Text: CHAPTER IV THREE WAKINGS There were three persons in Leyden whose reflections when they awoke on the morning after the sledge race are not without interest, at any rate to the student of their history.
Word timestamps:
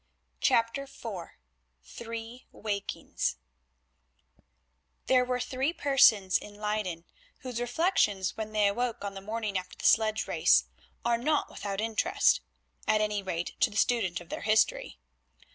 CHAPTER 0.39 0.85
IV 0.85 1.03
THREE 1.83 2.47
WAKINGS 2.51 3.35
There 5.05 5.23
were 5.23 5.39
three 5.39 5.73
persons 5.73 6.39
in 6.39 6.55
Leyden 6.55 7.05
whose 7.41 7.61
reflections 7.61 8.35
when 8.35 8.51
they 8.51 8.67
awoke 8.67 9.05
on 9.05 9.13
the 9.13 9.21
morning 9.21 9.59
after 9.59 9.77
the 9.77 9.85
sledge 9.85 10.25
race 10.27 10.65
are 11.05 11.19
not 11.19 11.51
without 11.51 11.79
interest, 11.79 12.41
at 12.87 12.99
any 12.99 13.21
rate 13.21 13.53
to 13.59 13.69
the 13.69 13.77
student 13.77 14.19
of 14.19 14.29
their 14.29 14.41
history. 14.41 14.97